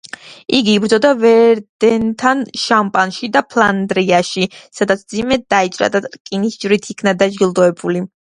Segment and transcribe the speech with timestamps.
[0.59, 4.47] იგი იბრძოდა ვერდენთან, შამპანში და ფლანდრიაში,
[4.79, 8.05] სადაც მძიმედ დაიჭრა და რკინის ჯვრით იქნა დაჯილდოებული.